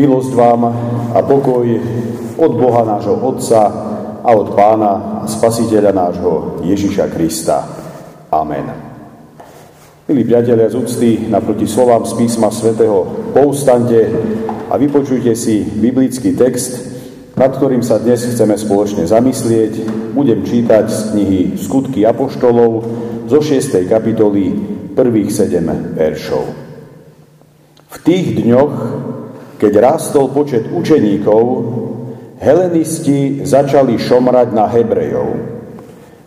Milosť 0.00 0.32
vám 0.32 0.64
a 1.12 1.20
pokoj 1.20 1.68
od 2.40 2.52
Boha 2.56 2.88
nášho 2.88 3.20
Otca 3.20 3.68
a 4.24 4.30
od 4.32 4.56
Pána 4.56 5.20
a 5.20 5.28
Spasiteľa 5.28 5.92
nášho 5.92 6.64
Ježiša 6.64 7.12
Krista. 7.12 7.68
Amen. 8.32 8.64
Milí 10.08 10.24
priatelia 10.24 10.72
z 10.72 10.80
úcty, 10.80 11.28
naproti 11.28 11.68
slovám 11.68 12.08
z 12.08 12.16
písma 12.16 12.48
svätého 12.48 13.28
poustante 13.36 14.08
a 14.72 14.80
vypočujte 14.80 15.36
si 15.36 15.68
biblický 15.68 16.32
text, 16.32 16.80
nad 17.36 17.52
ktorým 17.52 17.84
sa 17.84 18.00
dnes 18.00 18.24
chceme 18.24 18.56
spoločne 18.56 19.04
zamyslieť. 19.04 19.84
Budem 20.16 20.48
čítať 20.48 20.88
z 20.88 21.00
knihy 21.12 21.40
Skutky 21.60 22.08
Apoštolov 22.08 22.72
zo 23.28 23.38
6. 23.44 23.84
kapitoly 23.84 24.56
prvých 24.96 25.28
7 25.28 25.92
veršov. 25.92 26.44
V 27.84 27.96
tých 28.00 28.40
dňoch 28.40 28.74
keď 29.60 29.72
rástol 29.76 30.32
počet 30.32 30.72
učeníkov, 30.72 31.44
helenisti 32.40 33.44
začali 33.44 34.00
šomrať 34.00 34.48
na 34.56 34.64
Hebrejov, 34.64 35.30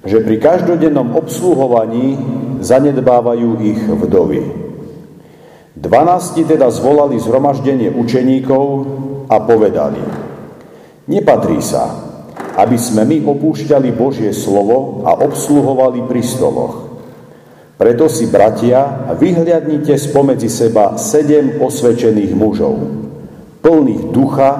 že 0.05 0.21
pri 0.21 0.37
každodennom 0.37 1.17
obsluhovaní 1.17 2.13
zanedbávajú 2.61 3.49
ich 3.65 3.81
vdovy. 3.81 4.45
Dvanácti 5.73 6.45
teda 6.45 6.69
zvolali 6.69 7.17
zhromaždenie 7.17 7.89
učeníkov 7.97 8.65
a 9.25 9.41
povedali, 9.41 9.99
nepatrí 11.09 11.57
sa, 11.57 11.89
aby 12.53 12.77
sme 12.77 13.01
my 13.09 13.17
opúšťali 13.25 13.89
Božie 13.97 14.29
slovo 14.29 15.01
a 15.09 15.17
obsluhovali 15.17 16.05
pri 16.05 16.21
stoloch. 16.21 16.93
Preto 17.73 18.05
si, 18.05 18.29
bratia, 18.29 19.09
vyhliadnite 19.17 19.97
spomedzi 19.97 20.45
seba 20.45 20.93
sedem 21.01 21.57
osvedčených 21.57 22.31
mužov, 22.37 23.02
plných 23.63 24.11
ducha 24.11 24.51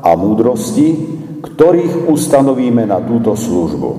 a 0.00 0.10
múdrosti, 0.14 0.88
ktorých 1.42 2.06
ustanovíme 2.06 2.86
na 2.86 3.02
túto 3.02 3.34
službu. 3.34 3.90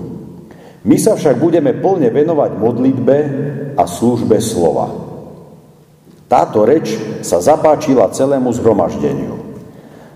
My 0.88 0.96
sa 0.96 1.20
však 1.20 1.36
budeme 1.36 1.76
plne 1.76 2.08
venovať 2.08 2.50
modlitbe 2.56 3.16
a 3.76 3.84
službe 3.84 4.40
slova. 4.40 4.88
Táto 6.28 6.64
reč 6.64 6.96
sa 7.20 7.44
zapáčila 7.44 8.08
celému 8.08 8.48
zhromaždeniu. 8.56 9.36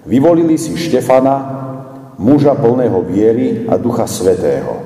Vyvolili 0.09 0.57
si 0.57 0.77
Štefana, 0.77 1.37
muža 2.17 2.57
plného 2.57 3.05
viery 3.05 3.69
a 3.69 3.77
ducha 3.77 4.09
svetého. 4.09 4.81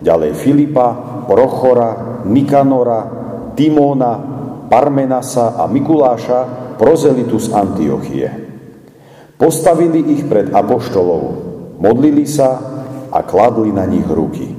Ďalej 0.00 0.32
Filipa, 0.32 0.88
Prochora, 1.28 2.22
Nikanora, 2.24 3.00
Timóna, 3.52 4.12
Parmenasa 4.68 5.60
a 5.60 5.68
Mikuláša, 5.68 6.72
prozelitu 6.78 7.36
z 7.36 7.52
Antiochie. 7.52 8.47
Postavili 9.38 10.18
ich 10.18 10.26
pred 10.26 10.50
apoštolov, 10.50 11.22
modlili 11.78 12.26
sa 12.26 12.58
a 13.14 13.22
kladli 13.22 13.70
na 13.70 13.86
nich 13.86 14.04
ruky. 14.04 14.50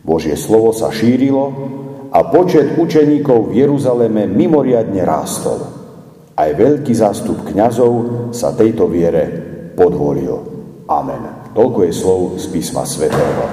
Božie 0.00 0.40
slovo 0.40 0.72
sa 0.72 0.88
šírilo 0.88 1.44
a 2.08 2.24
počet 2.32 2.80
učeníkov 2.80 3.52
v 3.52 3.60
Jeruzaleme 3.60 4.24
mimoriadne 4.24 5.04
rástol. 5.04 5.60
Aj 6.32 6.48
veľký 6.48 6.96
zástup 6.96 7.44
kňazov 7.52 7.92
sa 8.32 8.56
tejto 8.56 8.88
viere 8.88 9.28
podvolil. 9.76 10.48
Amen. 10.88 11.52
Toľko 11.52 11.80
je 11.84 11.92
slov 11.92 12.20
z 12.40 12.48
písma 12.48 12.88
svätého. 12.88 13.44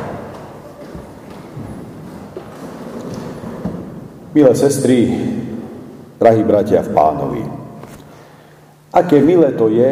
Milé 4.32 4.54
sestry, 4.56 5.12
drahí 6.16 6.42
bratia 6.48 6.88
v 6.88 6.94
pánovi, 6.96 7.44
aké 8.98 9.22
milé 9.22 9.54
to 9.54 9.70
je 9.70 9.90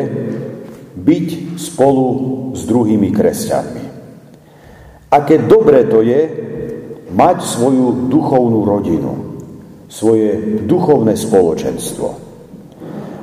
byť 0.98 1.28
spolu 1.62 2.08
s 2.58 2.66
druhými 2.66 3.14
kresťanmi. 3.14 3.86
Aké 5.14 5.46
dobré 5.46 5.86
to 5.86 6.02
je 6.02 6.22
mať 7.14 7.38
svoju 7.46 8.10
duchovnú 8.10 8.66
rodinu, 8.66 9.38
svoje 9.86 10.60
duchovné 10.66 11.14
spoločenstvo. 11.14 12.08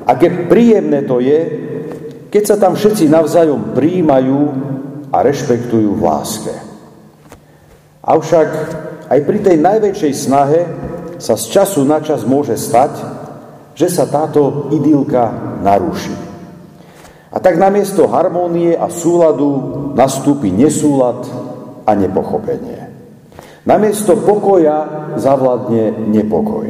Aké 0.07 0.47
príjemné 0.47 1.03
to 1.03 1.19
je, 1.19 1.41
keď 2.31 2.43
sa 2.47 2.57
tam 2.57 2.79
všetci 2.79 3.11
navzájom 3.11 3.77
príjmajú 3.77 4.41
a 5.13 5.21
rešpektujú 5.21 5.99
v 5.99 6.03
láske. 6.03 6.55
Avšak 8.03 8.49
aj 9.13 9.21
pri 9.29 9.39
tej 9.45 9.57
najväčšej 9.61 10.13
snahe 10.17 10.61
sa 11.21 11.37
z 11.37 11.45
času 11.55 11.85
na 11.85 12.01
čas 12.01 12.25
môže 12.25 12.57
stať, 12.57 13.22
že 13.73 13.89
sa 13.89 14.05
táto 14.09 14.69
idylka 14.73 15.59
naruší. 15.65 16.15
A 17.33 17.41
tak 17.41 17.57
namiesto 17.57 18.05
harmónie 18.13 18.77
a 18.77 18.93
súladu 18.93 19.49
nastúpi 19.97 20.53
nesúlad 20.53 21.25
a 21.89 21.97
nepochopenie. 21.97 22.93
Namiesto 23.65 24.21
pokoja 24.21 25.09
zavladne 25.17 25.97
nepokoj. 26.13 26.69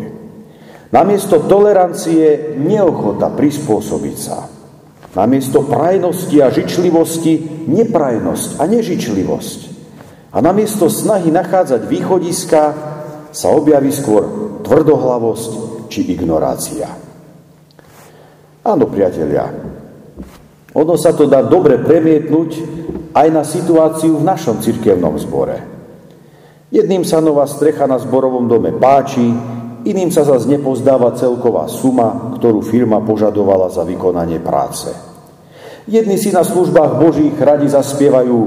Namiesto 0.93 1.41
tolerancie 1.49 2.55
neochota 2.61 3.33
prispôsobiť 3.33 4.17
sa. 4.17 4.45
Namiesto 5.17 5.65
prajnosti 5.65 6.37
a 6.39 6.53
žičlivosti 6.53 7.67
neprajnosť 7.67 8.61
a 8.61 8.63
nežičlivosť. 8.69 9.61
A 10.33 10.39
namiesto 10.41 10.89
snahy 10.89 11.33
nachádzať 11.33 11.89
východiska 11.89 12.63
sa 13.33 13.49
objaví 13.51 13.93
skôr 13.93 14.25
tvrdohlavosť 14.65 15.72
či 15.93 16.09
ignorácia. 16.09 16.89
Áno, 18.65 18.89
priatelia, 18.89 19.53
ono 20.73 20.95
sa 20.97 21.13
to 21.13 21.29
dá 21.29 21.45
dobre 21.45 21.77
premietnúť 21.85 22.51
aj 23.13 23.29
na 23.29 23.45
situáciu 23.45 24.17
v 24.17 24.25
našom 24.25 24.65
cirkevnom 24.65 25.21
zbore. 25.21 25.61
Jedným 26.73 27.05
sa 27.05 27.21
nová 27.21 27.45
strecha 27.45 27.85
na 27.85 28.01
zborovom 28.01 28.49
dome 28.49 28.73
páči, 28.73 29.21
iným 29.85 30.09
sa 30.09 30.25
zase 30.25 30.49
nepozdáva 30.49 31.13
celková 31.13 31.69
suma, 31.69 32.33
ktorú 32.41 32.65
firma 32.65 33.05
požadovala 33.05 33.69
za 33.69 33.85
vykonanie 33.85 34.41
práce. 34.41 34.89
Jedni 35.85 36.17
si 36.17 36.33
na 36.33 36.41
službách 36.41 36.97
Božích 36.97 37.37
radi 37.37 37.69
zaspievajú 37.69 38.39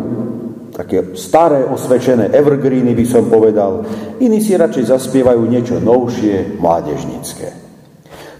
také 0.75 1.15
staré 1.15 1.63
osvedčené 1.63 2.35
evergreeny, 2.35 2.91
by 2.91 3.05
som 3.07 3.31
povedal, 3.31 3.87
iní 4.19 4.43
si 4.43 4.59
radšej 4.59 4.91
zaspievajú 4.91 5.41
niečo 5.47 5.79
novšie, 5.79 6.59
mládežnické. 6.59 7.47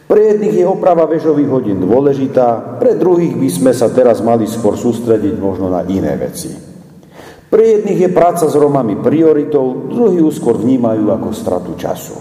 Pre 0.06 0.22
jedných 0.22 0.62
je 0.62 0.66
oprava 0.68 1.08
vežových 1.08 1.50
hodín 1.50 1.80
dôležitá, 1.82 2.78
pre 2.78 3.00
druhých 3.00 3.40
by 3.40 3.50
sme 3.50 3.72
sa 3.72 3.90
teraz 3.90 4.20
mali 4.20 4.46
skôr 4.46 4.76
sústrediť 4.76 5.40
možno 5.40 5.72
na 5.72 5.82
iné 5.88 6.14
veci. 6.20 6.52
Pre 7.50 7.64
jedných 7.64 8.06
je 8.06 8.10
práca 8.12 8.46
s 8.46 8.54
Romami 8.54 9.00
prioritou, 9.00 9.88
druhí 9.88 10.20
ju 10.20 10.30
skôr 10.30 10.60
vnímajú 10.60 11.10
ako 11.10 11.30
stratu 11.32 11.72
času. 11.80 12.20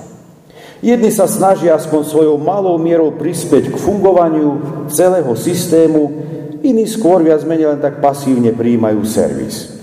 Jedni 0.78 1.10
sa 1.10 1.26
snažia 1.26 1.74
aspoň 1.74 2.00
svojou 2.06 2.36
malou 2.38 2.78
mierou 2.78 3.12
prispieť 3.18 3.72
k 3.72 3.76
fungovaniu 3.76 4.62
celého 4.88 5.32
systému, 5.34 6.02
iní 6.62 6.86
skôr 6.86 7.20
viac 7.20 7.42
menej 7.42 7.74
len 7.74 7.80
tak 7.82 7.98
pasívne 7.98 8.54
prijímajú 8.54 9.02
servis. 9.02 9.73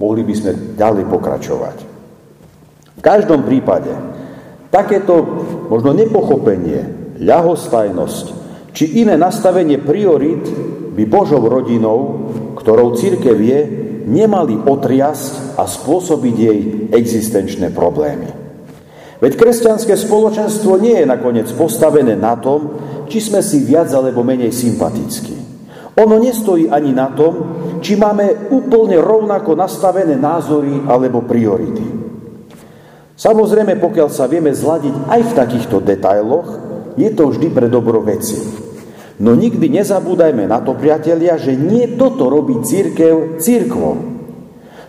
Mohli 0.00 0.22
by 0.24 0.34
sme 0.34 0.52
ďalej 0.80 1.04
pokračovať. 1.12 1.76
V 2.96 3.02
každom 3.04 3.44
prípade 3.44 3.92
takéto 4.72 5.20
možno 5.68 5.92
nepochopenie 5.92 7.12
ľahostajnosť 7.20 8.40
či 8.72 9.02
iné 9.04 9.18
nastavenie 9.18 9.82
priorit 9.82 10.46
by 10.94 11.04
Božou 11.04 11.42
rodinou, 11.42 12.30
ktorou 12.56 12.96
církev 12.96 13.36
je, 13.36 13.60
nemali 14.06 14.56
otriasť 14.56 15.58
a 15.58 15.68
spôsobiť 15.68 16.34
jej 16.34 16.60
existenčné 16.94 17.74
problémy. 17.74 18.30
Veď 19.20 19.36
kresťanské 19.36 20.00
spoločenstvo 20.00 20.80
nie 20.80 20.96
je 20.96 21.06
nakoniec 21.06 21.48
postavené 21.52 22.16
na 22.16 22.40
tom, 22.40 22.80
či 23.10 23.20
sme 23.20 23.44
si 23.44 23.60
viac 23.60 23.92
alebo 23.92 24.24
menej 24.24 24.48
sympatickí. 24.48 25.36
Ono 26.00 26.16
nestojí 26.16 26.72
ani 26.72 26.96
na 26.96 27.12
tom, 27.12 27.60
či 27.80 27.96
máme 27.96 28.52
úplne 28.52 29.00
rovnako 29.00 29.56
nastavené 29.56 30.14
názory 30.14 30.84
alebo 30.86 31.24
priority. 31.24 31.82
Samozrejme, 33.16 33.76
pokiaľ 33.76 34.08
sa 34.08 34.24
vieme 34.28 34.54
zladiť 34.54 34.94
aj 35.08 35.20
v 35.20 35.36
takýchto 35.36 35.76
detailoch, 35.84 36.48
je 36.96 37.10
to 37.12 37.28
vždy 37.28 37.52
pre 37.52 37.68
dobro 37.68 38.00
veci. 38.00 38.36
No 39.20 39.36
nikdy 39.36 39.68
nezabúdajme 39.68 40.48
na 40.48 40.64
to, 40.64 40.72
priatelia, 40.72 41.36
že 41.36 41.52
nie 41.52 42.00
toto 42.00 42.32
robí 42.32 42.64
církev 42.64 43.36
církvom. 43.36 43.96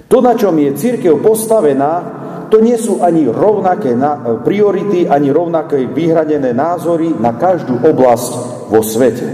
To, 0.08 0.24
na 0.24 0.36
čom 0.40 0.56
je 0.56 0.72
církev 0.76 1.20
postavená, 1.20 2.20
to 2.48 2.60
nie 2.60 2.76
sú 2.76 3.04
ani 3.04 3.28
rovnaké 3.28 3.96
priority, 4.44 5.08
ani 5.08 5.32
rovnaké 5.32 5.88
vyhranené 5.88 6.52
názory 6.52 7.12
na 7.16 7.36
každú 7.36 7.80
oblasť 7.80 8.32
vo 8.68 8.80
svete. 8.84 9.28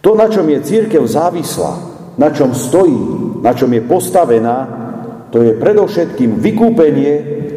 To, 0.00 0.16
na 0.16 0.32
čom 0.32 0.48
je 0.48 0.64
církev 0.64 1.04
závislá, 1.04 1.89
na 2.20 2.28
čom 2.28 2.52
stojí, 2.52 3.00
na 3.40 3.56
čom 3.56 3.72
je 3.72 3.80
postavená, 3.80 4.56
to 5.32 5.40
je 5.40 5.56
predovšetkým 5.56 6.36
vykúpenie, 6.36 7.12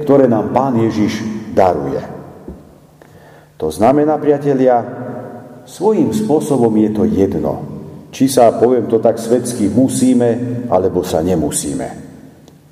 ktoré 0.08 0.32
nám 0.32 0.56
Pán 0.56 0.80
Ježiš 0.80 1.20
daruje. 1.52 2.00
To 3.60 3.68
znamená, 3.68 4.16
priatelia, 4.24 4.80
svojím 5.68 6.16
spôsobom 6.16 6.72
je 6.80 6.90
to 6.96 7.04
jedno. 7.04 7.54
Či 8.14 8.30
sa, 8.30 8.56
poviem 8.56 8.88
to 8.88 9.04
tak 9.04 9.20
svetsky, 9.20 9.68
musíme, 9.68 10.64
alebo 10.72 11.04
sa 11.04 11.20
nemusíme. 11.20 11.88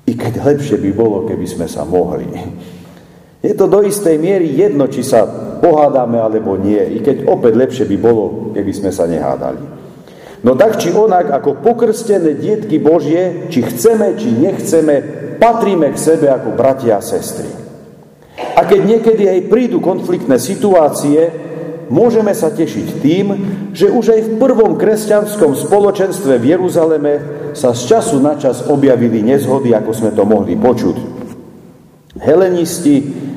I 0.06 0.12
keď 0.16 0.38
lepšie 0.40 0.78
by 0.80 0.90
bolo, 0.96 1.28
keby 1.28 1.44
sme 1.44 1.66
sa 1.68 1.84
mohli. 1.84 2.24
Je 3.42 3.52
to 3.58 3.66
do 3.66 3.82
istej 3.82 4.22
miery 4.22 4.54
jedno, 4.54 4.86
či 4.86 5.02
sa 5.02 5.26
pohádame 5.58 6.18
alebo 6.18 6.54
nie, 6.54 6.78
i 6.78 6.98
keď 7.02 7.26
opäť 7.26 7.52
lepšie 7.58 7.84
by 7.90 7.96
bolo, 7.98 8.54
keby 8.54 8.70
sme 8.70 8.90
sa 8.94 9.10
nehádali. 9.10 9.81
No 10.42 10.58
tak 10.58 10.82
či 10.82 10.90
onak, 10.90 11.30
ako 11.30 11.62
pokrstené 11.62 12.34
dietky 12.34 12.82
Božie, 12.82 13.46
či 13.46 13.62
chceme, 13.62 14.18
či 14.18 14.34
nechceme, 14.34 14.94
patríme 15.38 15.94
k 15.94 15.98
sebe 15.98 16.26
ako 16.26 16.58
bratia 16.58 16.98
a 16.98 17.02
sestry. 17.02 17.46
A 18.58 18.66
keď 18.66 18.80
niekedy 18.82 19.30
aj 19.30 19.46
prídu 19.46 19.78
konfliktné 19.78 20.42
situácie, 20.42 21.30
môžeme 21.94 22.34
sa 22.34 22.50
tešiť 22.50 22.88
tým, 22.98 23.26
že 23.70 23.86
už 23.86 24.18
aj 24.18 24.20
v 24.26 24.32
prvom 24.42 24.74
kresťanskom 24.74 25.54
spoločenstve 25.54 26.42
v 26.42 26.58
Jeruzaleme 26.58 27.12
sa 27.54 27.70
z 27.70 27.94
času 27.94 28.18
na 28.18 28.34
čas 28.34 28.66
objavili 28.66 29.22
nezhody, 29.22 29.70
ako 29.70 29.90
sme 29.94 30.10
to 30.10 30.26
mohli 30.26 30.58
počuť. 30.58 30.96
Helenisti 32.18 32.96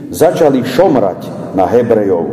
začali 0.10 0.66
šomrať 0.66 1.54
na 1.54 1.70
Hebrejov. 1.70 2.26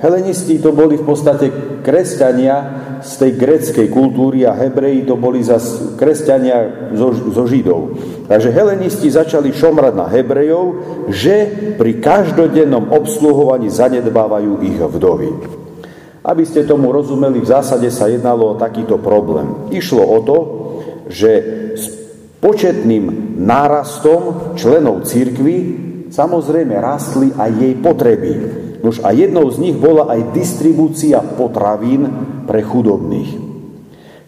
Helenisti 0.00 0.60
to 0.60 0.76
boli 0.76 1.00
v 1.00 1.04
podstate 1.04 1.46
kresťania 1.80 2.75
z 3.06 3.14
tej 3.22 3.32
greckej 3.38 3.86
kultúry 3.86 4.42
a 4.42 4.58
Hebreji 4.58 5.06
to 5.06 5.14
boli 5.14 5.38
zase 5.38 5.94
kresťania 5.94 6.90
zo, 6.98 7.14
zo 7.30 7.46
Židov. 7.46 7.94
Takže 8.26 8.50
helenisti 8.50 9.06
začali 9.06 9.54
šomrať 9.54 9.94
na 9.94 10.10
Hebrejov, 10.10 10.66
že 11.14 11.46
pri 11.78 12.02
každodennom 12.02 12.90
obsluhovaní 12.90 13.70
zanedbávajú 13.70 14.58
ich 14.66 14.74
vdovy. 14.74 15.30
Aby 16.26 16.42
ste 16.42 16.66
tomu 16.66 16.90
rozumeli, 16.90 17.38
v 17.38 17.46
zásade 17.46 17.86
sa 17.94 18.10
jednalo 18.10 18.52
o 18.52 18.58
takýto 18.58 18.98
problém. 18.98 19.70
Išlo 19.70 20.02
o 20.02 20.18
to, 20.26 20.38
že 21.06 21.30
s 21.78 21.84
početným 22.42 23.38
nárastom 23.38 24.54
členov 24.58 25.06
církvy 25.06 25.56
samozrejme 26.10 26.74
rastli 26.82 27.30
aj 27.30 27.50
jej 27.54 27.74
potreby. 27.78 28.32
Nož 28.86 29.02
a 29.02 29.10
jednou 29.10 29.50
z 29.50 29.58
nich 29.58 29.74
bola 29.74 30.14
aj 30.14 30.30
distribúcia 30.30 31.18
potravín 31.18 32.06
pre 32.46 32.62
chudobných. 32.62 33.42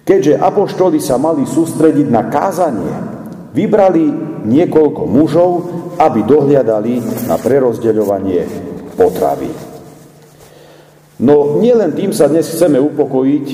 Keďže 0.02 0.34
apoštoli 0.42 0.98
sa 0.98 1.14
mali 1.14 1.46
sústrediť 1.46 2.10
na 2.10 2.26
kázanie, 2.26 3.18
Vybrali 3.58 4.06
niekoľko 4.44 5.02
mužov, 5.08 5.50
aby 5.98 6.22
dohliadali 6.22 7.00
na 7.26 7.40
prerozdeľovanie 7.40 8.44
potravy. 8.94 9.50
No 11.18 11.58
nielen 11.58 11.96
tým 11.96 12.14
sa 12.14 12.30
dnes 12.30 12.46
chceme 12.46 12.78
upokojiť, 12.78 13.46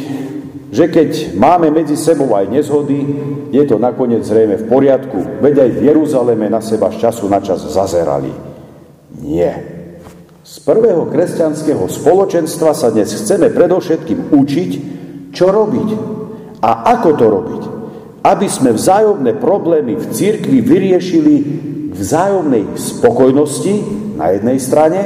že 0.75 0.85
keď 0.91 1.39
máme 1.39 1.73
medzi 1.73 1.97
sebou 1.97 2.35
aj 2.37 2.51
nezhody, 2.53 3.01
je 3.55 3.65
to 3.65 3.79
nakoniec 3.81 4.27
zrejme 4.27 4.61
v 4.61 4.69
poriadku, 4.69 5.41
veď 5.41 5.55
aj 5.65 5.71
v 5.73 5.81
Jeruzaleme 5.89 6.51
na 6.51 6.61
seba 6.61 6.93
z 6.93 7.09
času 7.09 7.25
na 7.31 7.41
čas 7.41 7.65
zazerali. 7.65 8.35
Nie. 9.25 9.74
Z 10.55 10.63
prvého 10.63 11.11
kresťanského 11.11 11.83
spoločenstva 11.91 12.79
sa 12.79 12.95
dnes 12.95 13.11
chceme 13.11 13.51
predovšetkým 13.51 14.31
učiť, 14.31 14.71
čo 15.35 15.51
robiť 15.51 15.89
a 16.63 16.95
ako 16.95 17.11
to 17.19 17.27
robiť 17.27 17.63
aby 18.25 18.49
sme 18.49 18.73
vzájomné 18.73 19.37
problémy 19.37 20.01
v 20.01 20.05
cirkvi 20.09 20.65
vyriešili 20.65 21.35
k 21.93 21.93
vzájomnej 21.93 22.73
spokojnosti 22.73 23.75
na 24.17 24.33
jednej 24.33 24.57
strane 24.57 25.01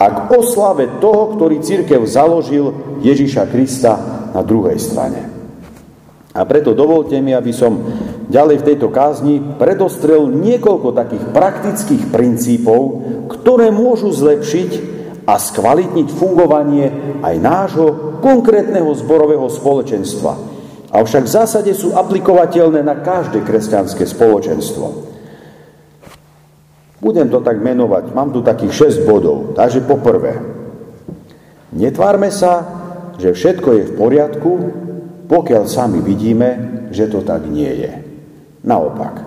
a 0.00 0.06
k 0.08 0.18
oslave 0.32 0.88
toho, 1.04 1.36
ktorý 1.36 1.60
církev 1.60 2.00
založil 2.08 2.72
Ježiša 3.04 3.44
Krista 3.52 3.92
na 4.32 4.40
druhej 4.40 4.80
strane. 4.80 5.29
A 6.30 6.46
preto 6.46 6.76
dovolte 6.76 7.18
mi, 7.18 7.34
aby 7.34 7.50
som 7.50 7.82
ďalej 8.30 8.62
v 8.62 8.66
tejto 8.72 8.88
kázni 8.94 9.42
predostrel 9.58 10.30
niekoľko 10.30 10.94
takých 10.94 11.24
praktických 11.34 12.04
princípov, 12.14 12.80
ktoré 13.26 13.74
môžu 13.74 14.14
zlepšiť 14.14 14.70
a 15.26 15.34
skvalitniť 15.34 16.08
fungovanie 16.14 16.86
aj 17.22 17.34
nášho 17.42 18.18
konkrétneho 18.22 18.90
zborového 18.94 19.50
spoločenstva– 19.50 20.34
Avšak 20.90 21.22
v 21.22 21.34
zásade 21.38 21.70
sú 21.70 21.94
aplikovateľné 21.94 22.82
na 22.82 22.98
každé 22.98 23.46
kresťanské 23.46 24.10
spoločenstvo. 24.10 25.06
Budem 26.98 27.30
to 27.30 27.38
tak 27.40 27.62
menovať, 27.62 28.10
mám 28.10 28.34
tu 28.34 28.42
takých 28.42 28.90
6 28.98 29.08
bodov. 29.08 29.54
Takže 29.54 29.86
poprvé, 29.86 30.42
netvárme 31.72 32.28
sa, 32.34 32.66
že 33.22 33.32
všetko 33.32 33.68
je 33.70 33.82
v 33.86 33.92
poriadku, 33.96 34.52
pokiaľ 35.30 35.64
sami 35.70 36.02
vidíme, 36.02 36.48
že 36.90 37.06
to 37.06 37.22
tak 37.22 37.46
nie 37.46 37.70
je. 37.70 37.92
Naopak, 38.66 39.22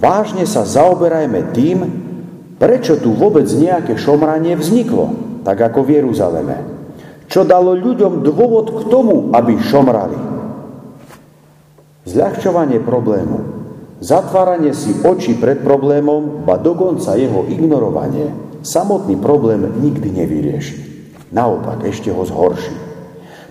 vážne 0.00 0.48
sa 0.48 0.64
zaoberajme 0.64 1.52
tým, 1.52 1.78
prečo 2.56 2.96
tu 2.96 3.12
vôbec 3.12 3.44
nejaké 3.52 4.00
šomranie 4.00 4.56
vzniklo, 4.56 5.12
tak 5.44 5.60
ako 5.60 5.84
v 5.84 6.00
Jeruzaleme. 6.00 6.56
Čo 7.28 7.44
dalo 7.44 7.76
ľuďom 7.76 8.24
dôvod 8.24 8.66
k 8.72 8.80
tomu, 8.88 9.28
aby 9.36 9.60
šomrali. 9.60 10.16
Zľahčovanie 12.08 12.80
problému, 12.80 13.38
zatváranie 14.00 14.72
si 14.72 14.94
oči 15.04 15.36
pred 15.36 15.60
problémom, 15.60 16.48
ba 16.48 16.56
dokonca 16.56 17.18
jeho 17.18 17.44
ignorovanie, 17.50 18.32
samotný 18.64 19.20
problém 19.20 19.68
nikdy 19.84 20.16
nevyrieši. 20.16 20.76
Naopak, 21.34 21.82
ešte 21.82 22.14
ho 22.14 22.22
zhorší. 22.22 22.85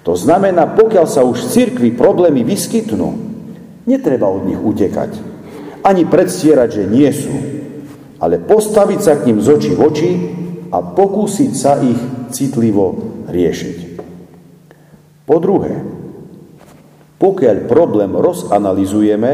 To 0.05 0.13
znamená, 0.13 0.77
pokiaľ 0.77 1.05
sa 1.09 1.25
už 1.25 1.41
v 1.41 1.51
cirkvi 1.51 1.89
problémy 1.97 2.45
vyskytnú, 2.45 3.09
netreba 3.89 4.29
od 4.29 4.45
nich 4.45 4.61
utekať, 4.61 5.17
ani 5.81 6.05
predstierať, 6.05 6.69
že 6.81 6.83
nie 6.85 7.09
sú, 7.09 7.33
ale 8.21 8.37
postaviť 8.37 8.99
sa 9.01 9.13
k 9.17 9.33
ním 9.33 9.41
z 9.41 9.47
očí 9.49 9.71
v 9.73 9.81
oči 9.81 10.11
a 10.69 10.81
pokúsiť 10.81 11.51
sa 11.57 11.81
ich 11.81 11.97
citlivo 12.29 12.97
riešiť. 13.29 13.77
Po 15.25 15.41
druhé, 15.41 15.81
pokiaľ 17.17 17.65
problém 17.65 18.13
rozanalizujeme, 18.13 19.31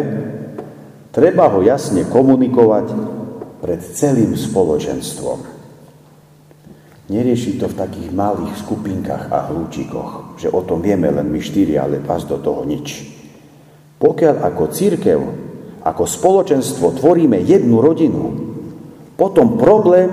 treba 1.11 1.51
ho 1.51 1.59
jasne 1.59 2.07
komunikovať 2.07 2.87
pred 3.59 3.79
celým 3.83 4.39
spoločenstvom. 4.39 5.60
Nerieši 7.11 7.59
to 7.59 7.67
v 7.67 7.75
takých 7.75 8.09
malých 8.15 8.55
skupinkách 8.63 9.27
a 9.27 9.51
hľúčikoch, 9.51 10.39
že 10.39 10.47
o 10.47 10.63
tom 10.63 10.79
vieme 10.79 11.11
len 11.11 11.27
my 11.27 11.43
štyri, 11.43 11.75
ale 11.75 11.99
vás 11.99 12.23
do 12.23 12.39
toho 12.39 12.63
nič. 12.63 13.03
Pokiaľ 13.99 14.35
ako 14.47 14.63
církev, 14.71 15.19
ako 15.83 16.03
spoločenstvo 16.07 16.95
tvoríme 16.95 17.35
jednu 17.43 17.83
rodinu, 17.83 18.23
potom 19.19 19.59
problém 19.59 20.07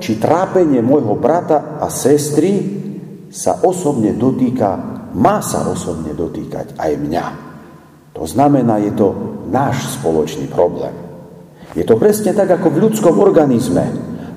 či 0.00 0.16
trápenie 0.16 0.80
môjho 0.80 1.20
brata 1.20 1.76
a 1.76 1.92
sestry 1.92 2.80
sa 3.28 3.60
osobne 3.60 4.16
dotýka 4.16 4.98
má 5.12 5.44
sa 5.44 5.68
osobne 5.68 6.16
dotýkať 6.16 6.80
aj 6.80 6.92
mňa. 6.96 7.26
To 8.16 8.24
znamená, 8.24 8.80
je 8.82 8.92
to 8.96 9.08
náš 9.52 10.00
spoločný 10.00 10.48
problém. 10.48 10.96
Je 11.76 11.84
to 11.84 12.00
presne 12.00 12.32
tak, 12.32 12.48
ako 12.48 12.72
v 12.72 12.80
ľudskom 12.88 13.20
organizme. 13.20 13.84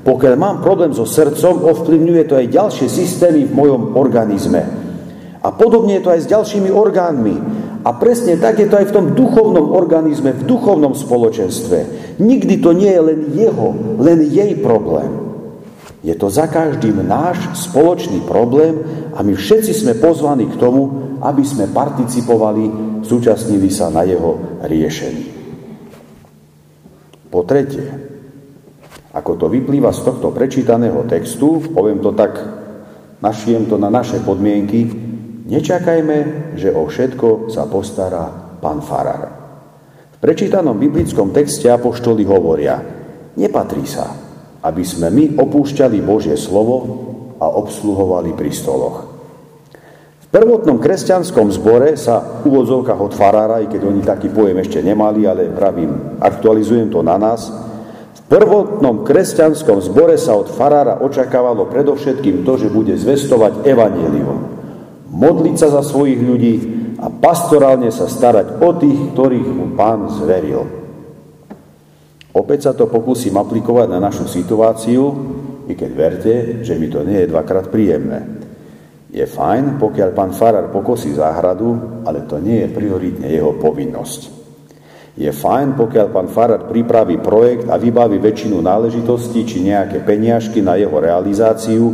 Pokiaľ 0.01 0.33
mám 0.33 0.65
problém 0.65 0.89
so 0.97 1.05
srdcom, 1.05 1.61
ovplyvňuje 1.61 2.23
to 2.25 2.33
aj 2.41 2.47
ďalšie 2.49 2.87
systémy 2.89 3.45
v 3.45 3.53
mojom 3.53 3.81
organizme. 3.93 4.61
A 5.41 5.49
podobne 5.53 5.97
je 5.97 6.03
to 6.05 6.13
aj 6.13 6.21
s 6.25 6.31
ďalšími 6.31 6.69
orgánmi. 6.73 7.35
A 7.81 7.89
presne 7.97 8.37
tak 8.37 8.61
je 8.61 8.69
to 8.69 8.77
aj 8.77 8.89
v 8.89 8.95
tom 8.97 9.05
duchovnom 9.17 9.73
organizme, 9.73 10.37
v 10.37 10.45
duchovnom 10.45 10.93
spoločenstve. 10.93 11.77
Nikdy 12.21 12.61
to 12.61 12.77
nie 12.77 12.93
je 12.93 13.01
len 13.01 13.19
jeho, 13.33 13.67
len 13.97 14.21
jej 14.25 14.53
problém. 14.61 15.09
Je 16.01 16.13
to 16.17 16.33
za 16.33 16.49
každým 16.49 16.97
náš 17.05 17.37
spoločný 17.69 18.25
problém 18.25 18.81
a 19.13 19.21
my 19.21 19.37
všetci 19.37 19.73
sme 19.73 19.93
pozvaní 20.01 20.49
k 20.49 20.57
tomu, 20.57 21.13
aby 21.21 21.45
sme 21.45 21.69
participovali, 21.69 22.97
zúčastnili 23.05 23.69
sa 23.69 23.93
na 23.93 24.01
jeho 24.01 24.61
riešení. 24.65 25.25
Po 27.29 27.45
tretie, 27.45 28.10
ako 29.11 29.31
to 29.35 29.45
vyplýva 29.51 29.91
z 29.91 30.07
tohto 30.07 30.31
prečítaného 30.31 31.03
textu, 31.03 31.59
poviem 31.75 31.99
to 31.99 32.15
tak, 32.15 32.39
našijem 33.19 33.67
to 33.67 33.75
na 33.75 33.91
naše 33.91 34.23
podmienky, 34.23 34.87
nečakajme, 35.51 36.17
že 36.55 36.71
o 36.71 36.87
všetko 36.87 37.51
sa 37.51 37.67
postará 37.67 38.55
pán 38.63 38.79
Farar. 38.79 39.27
V 40.15 40.17
prečítanom 40.23 40.79
biblickom 40.79 41.35
texte 41.35 41.67
apoštoli 41.67 42.23
hovoria, 42.23 42.79
nepatrí 43.35 43.83
sa, 43.83 44.15
aby 44.63 44.83
sme 44.85 45.11
my 45.11 45.23
opúšťali 45.43 45.99
Božie 45.99 46.39
slovo 46.39 46.77
a 47.35 47.51
obsluhovali 47.51 48.31
pri 48.31 48.51
stoloch. 48.53 49.11
V 50.23 50.27
prvotnom 50.31 50.79
kresťanskom 50.79 51.51
zbore 51.51 51.99
sa 51.99 52.39
v 52.39 52.47
úvodzovkách 52.47 52.99
od 53.01 53.11
farára, 53.11 53.59
i 53.59 53.67
keď 53.67 53.81
oni 53.83 53.99
taký 53.99 54.31
pojem 54.31 54.63
ešte 54.63 54.79
nemali, 54.79 55.27
ale 55.27 55.51
pravím, 55.51 56.15
aktualizujem 56.23 56.87
to 56.87 57.03
na 57.03 57.19
nás, 57.19 57.70
v 58.11 58.21
prvotnom 58.27 59.07
kresťanskom 59.07 59.79
zbore 59.87 60.19
sa 60.19 60.35
od 60.35 60.51
farára 60.51 60.99
očakávalo 60.99 61.67
predovšetkým 61.71 62.43
to, 62.43 62.59
že 62.59 62.67
bude 62.71 62.95
zvestovať 62.95 63.63
evanílium. 63.67 64.39
modliť 65.11 65.55
sa 65.59 65.67
za 65.67 65.83
svojich 65.83 66.23
ľudí 66.23 66.55
a 67.03 67.11
pastorálne 67.11 67.91
sa 67.91 68.07
starať 68.07 68.63
o 68.63 68.71
tých, 68.79 69.11
ktorých 69.11 69.49
mu 69.51 69.75
pán 69.75 70.07
zveril. 70.07 70.63
Opäť 72.31 72.59
sa 72.63 72.71
to 72.71 72.87
pokúsim 72.87 73.35
aplikovať 73.35 73.91
na 73.91 73.99
našu 73.99 74.23
situáciu, 74.23 75.03
i 75.67 75.75
keď 75.75 75.91
verte, 75.91 76.33
že 76.63 76.79
mi 76.79 76.87
to 76.87 77.03
nie 77.03 77.19
je 77.23 77.31
dvakrát 77.31 77.67
príjemné. 77.67 78.39
Je 79.11 79.27
fajn, 79.27 79.75
pokiaľ 79.75 80.09
pán 80.15 80.31
Farar 80.31 80.71
pokosí 80.71 81.11
záhradu, 81.11 82.03
ale 82.07 82.23
to 82.23 82.39
nie 82.39 82.63
je 82.63 82.71
prioritne 82.71 83.27
jeho 83.27 83.51
povinnosť. 83.59 84.40
Je 85.11 85.27
fajn, 85.27 85.75
pokiaľ 85.75 86.07
pán 86.07 86.31
Farar 86.31 86.71
pripraví 86.71 87.19
projekt 87.19 87.67
a 87.67 87.75
vybaví 87.75 88.15
väčšinu 88.23 88.63
náležitostí 88.63 89.43
či 89.43 89.59
nejaké 89.59 89.99
peniažky 90.07 90.63
na 90.63 90.79
jeho 90.79 90.95
realizáciu, 91.03 91.91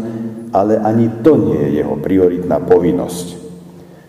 ale 0.54 0.78
ani 0.78 1.26
to 1.26 1.34
nie 1.34 1.58
je 1.58 1.82
jeho 1.82 1.98
prioritná 1.98 2.62
povinnosť. 2.62 3.28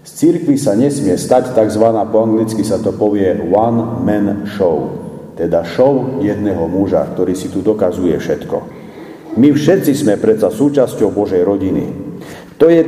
Z 0.04 0.10
cirkvi 0.12 0.60
sa 0.60 0.76
nesmie 0.76 1.16
stať 1.16 1.56
tzv. 1.56 1.84
po 2.12 2.18
anglicky 2.20 2.60
sa 2.64 2.80
to 2.80 2.92
povie 2.92 3.32
one 3.48 4.04
man 4.04 4.44
show, 4.44 4.92
teda 5.40 5.64
show 5.64 6.20
jedného 6.20 6.68
muža, 6.68 7.08
ktorý 7.12 7.32
si 7.32 7.48
tu 7.48 7.64
dokazuje 7.64 8.16
všetko. 8.16 8.56
My 9.40 9.52
všetci 9.52 9.92
sme 9.92 10.20
predsa 10.20 10.52
súčasťou 10.52 11.12
Božej 11.12 11.44
rodiny. 11.44 11.84
To 12.58 12.66
je 12.66 12.82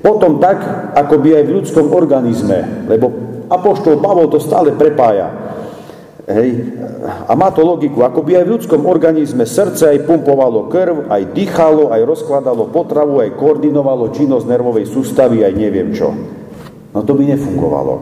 potom 0.00 0.40
tak, 0.40 0.64
ako 0.96 1.20
by 1.22 1.38
aj 1.38 1.44
v 1.46 1.54
ľudskom 1.60 1.86
organizme, 1.92 2.88
lebo 2.88 3.12
Apoštol 3.52 4.00
Pavol 4.00 4.32
to 4.32 4.40
stále 4.40 4.72
prepája. 4.72 5.51
Hej. 6.32 6.50
A 7.28 7.32
má 7.36 7.52
to 7.52 7.60
logiku, 7.60 8.02
ako 8.02 8.24
by 8.24 8.40
aj 8.40 8.44
v 8.48 8.52
ľudskom 8.56 8.82
organizme 8.88 9.44
srdce 9.44 9.92
aj 9.92 10.08
pumpovalo 10.08 10.72
krv, 10.72 11.12
aj 11.12 11.36
dýchalo, 11.36 11.92
aj 11.92 12.02
rozkladalo 12.08 12.72
potravu, 12.72 13.20
aj 13.20 13.36
koordinovalo 13.36 14.10
činnosť 14.16 14.46
nervovej 14.48 14.86
sústavy, 14.88 15.44
aj 15.44 15.52
neviem 15.52 15.92
čo. 15.92 16.14
No 16.92 17.04
to 17.04 17.12
by 17.12 17.28
nefungovalo. 17.28 17.94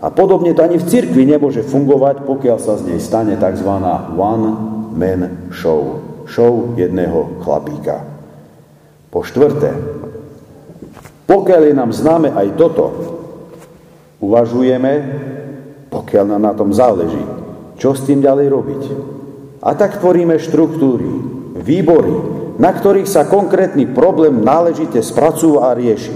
A 0.00 0.08
podobne 0.08 0.56
to 0.56 0.64
ani 0.64 0.80
v 0.80 0.88
cirkvi 0.88 1.28
nemôže 1.28 1.60
fungovať, 1.60 2.24
pokiaľ 2.24 2.58
sa 2.58 2.80
z 2.80 2.94
nej 2.94 3.00
stane 3.00 3.36
tzv. 3.36 3.70
one-man 4.16 5.52
show. 5.52 6.00
Show 6.24 6.72
jedného 6.80 7.42
chlapíka. 7.44 8.08
Po 9.12 9.20
štvrté, 9.26 9.74
pokiaľ 11.26 11.60
je 11.68 11.74
nám 11.74 11.90
známe 11.90 12.30
aj 12.32 12.48
toto, 12.56 12.86
uvažujeme, 14.22 14.92
pokiaľ 15.90 16.24
nám 16.24 16.42
na 16.42 16.54
tom 16.54 16.70
záleží, 16.70 17.39
čo 17.80 17.96
s 17.96 18.04
tým 18.04 18.20
ďalej 18.20 18.46
robiť. 18.52 18.82
A 19.64 19.72
tak 19.72 19.96
tvoríme 19.96 20.36
štruktúry, 20.36 21.08
výbory, 21.56 22.14
na 22.60 22.76
ktorých 22.76 23.08
sa 23.08 23.24
konkrétny 23.24 23.88
problém 23.88 24.44
náležite 24.44 25.00
spracúva 25.00 25.72
a 25.72 25.76
rieši. 25.76 26.12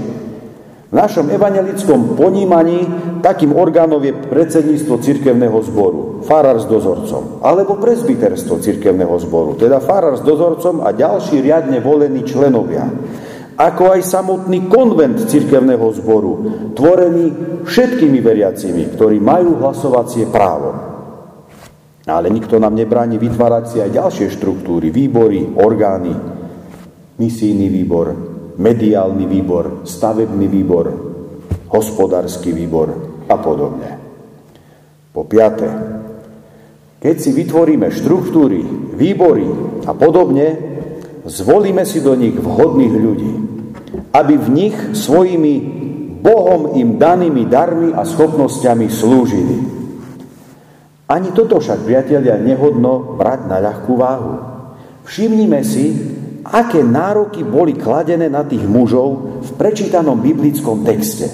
V 0.92 0.94
našom 0.94 1.26
evangelickom 1.32 2.14
ponímaní 2.14 2.86
takým 3.18 3.56
orgánom 3.56 3.98
je 3.98 4.14
predsedníctvo 4.14 4.94
cirkevného 5.02 5.58
zboru, 5.64 6.22
farár 6.22 6.60
s 6.60 6.68
dozorcom, 6.68 7.42
alebo 7.42 7.80
prezbiterstvo 7.80 8.62
cirkevného 8.62 9.16
zboru, 9.24 9.58
teda 9.58 9.82
farár 9.82 10.20
s 10.20 10.22
dozorcom 10.22 10.84
a 10.84 10.94
ďalší 10.94 11.42
riadne 11.42 11.80
volení 11.82 12.22
členovia 12.22 12.86
ako 13.54 13.94
aj 13.94 14.00
samotný 14.02 14.66
konvent 14.66 15.30
cirkevného 15.30 15.86
zboru, 15.94 16.32
tvorený 16.74 17.26
všetkými 17.62 18.18
veriacimi, 18.18 18.90
ktorí 18.98 19.22
majú 19.22 19.62
hlasovacie 19.62 20.26
právo. 20.26 20.93
Ale 22.04 22.28
nikto 22.28 22.60
nám 22.60 22.76
nebráni 22.76 23.16
vytvárať 23.16 23.64
si 23.64 23.76
aj 23.80 23.90
ďalšie 23.96 24.28
štruktúry, 24.28 24.92
výbory, 24.92 25.40
orgány, 25.56 26.12
misijný 27.16 27.72
výbor, 27.72 28.06
mediálny 28.60 29.24
výbor, 29.24 29.88
stavebný 29.88 30.46
výbor, 30.52 30.86
hospodársky 31.72 32.52
výbor 32.52 32.88
a 33.24 33.36
podobne. 33.40 33.90
Po 35.16 35.24
piaté, 35.24 35.70
keď 37.00 37.16
si 37.16 37.30
vytvoríme 37.32 37.88
štruktúry, 37.88 38.60
výbory 39.00 39.48
a 39.88 39.92
podobne, 39.96 40.48
zvolíme 41.24 41.88
si 41.88 42.04
do 42.04 42.12
nich 42.12 42.36
vhodných 42.36 42.94
ľudí, 43.00 43.32
aby 44.12 44.34
v 44.36 44.48
nich 44.52 44.76
svojimi 44.92 45.54
Bohom 46.24 46.76
im 46.76 46.96
danými 46.96 47.44
darmi 47.48 47.92
a 47.92 48.04
schopnosťami 48.04 48.86
slúžili. 48.88 49.73
Ani 51.14 51.30
toto 51.30 51.62
však, 51.62 51.86
priatelia, 51.86 52.34
nehodno 52.42 53.14
brať 53.14 53.46
na 53.46 53.62
ľahkú 53.62 53.94
váhu. 53.94 54.34
Všimnime 55.06 55.62
si, 55.62 55.94
aké 56.42 56.82
nároky 56.82 57.46
boli 57.46 57.78
kladené 57.78 58.26
na 58.26 58.42
tých 58.42 58.66
mužov 58.66 59.38
v 59.46 59.50
prečítanom 59.54 60.18
biblickom 60.18 60.82
texte, 60.82 61.30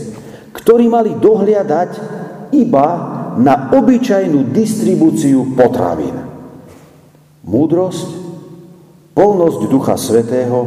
ktorí 0.53 0.85
mali 0.85 1.17
dohliadať 1.17 1.91
iba 2.53 2.87
na 3.41 3.73
obyčajnú 3.73 4.53
distribúciu 4.53 5.57
potravín. 5.57 6.29
Múdrosť, 7.41 8.09
polnosť 9.17 9.61
Ducha 9.65 9.97
Svetého 9.97 10.61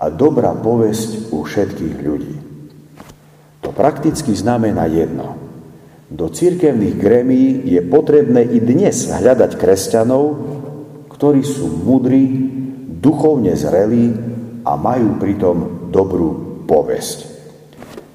a 0.00 0.08
dobrá 0.08 0.56
povesť 0.56 1.28
u 1.28 1.44
všetkých 1.44 1.96
ľudí. 2.00 2.36
To 3.60 3.68
prakticky 3.68 4.32
znamená 4.32 4.88
jedno– 4.88 5.36
do 6.14 6.30
církevných 6.30 6.94
grémií 6.94 7.74
je 7.74 7.82
potrebné 7.82 8.46
i 8.46 8.62
dnes 8.62 9.10
hľadať 9.10 9.58
kresťanov, 9.58 10.24
ktorí 11.10 11.42
sú 11.42 11.66
mudrí, 11.82 12.22
duchovne 13.02 13.58
zrelí 13.58 14.14
a 14.62 14.78
majú 14.78 15.18
pritom 15.18 15.90
dobrú 15.90 16.62
povesť. 16.70 17.34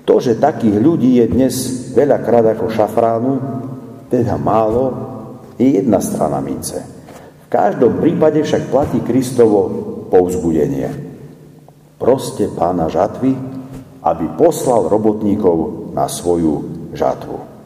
To, 0.08 0.18
že 0.24 0.40
takých 0.40 0.80
ľudí 0.80 1.20
je 1.20 1.26
dnes 1.28 1.54
veľakrát 1.92 2.56
ako 2.56 2.72
šafránu, 2.72 3.34
teda 4.08 4.40
málo, 4.40 4.86
je 5.60 5.84
jedna 5.84 6.00
strana 6.00 6.40
mince. 6.40 6.80
V 7.46 7.48
každom 7.52 8.00
prípade 8.00 8.40
však 8.42 8.72
platí 8.72 9.04
Kristovo 9.04 9.68
povzbudenie. 10.08 10.88
Proste 12.00 12.48
pána 12.48 12.88
žatvy, 12.88 13.36
aby 14.08 14.26
poslal 14.40 14.88
robotníkov 14.88 15.92
na 15.92 16.08
svoju 16.08 16.88
žatvu. 16.96 17.59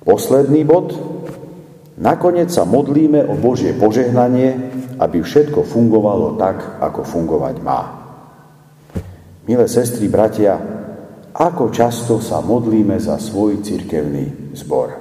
Posledný 0.00 0.64
bod. 0.64 0.96
Nakoniec 2.00 2.48
sa 2.48 2.64
modlíme 2.64 3.28
o 3.28 3.36
Božie 3.36 3.76
požehnanie, 3.76 4.56
aby 4.96 5.20
všetko 5.20 5.68
fungovalo 5.68 6.40
tak, 6.40 6.80
ako 6.80 7.04
fungovať 7.04 7.56
má. 7.60 7.80
Milé 9.44 9.68
sestry, 9.68 10.08
bratia, 10.08 10.56
ako 11.36 11.68
často 11.68 12.16
sa 12.24 12.40
modlíme 12.40 12.96
za 12.96 13.20
svoj 13.20 13.60
cirkevný 13.60 14.56
zbor. 14.56 14.96